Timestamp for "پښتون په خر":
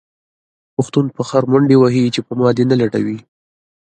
0.75-1.43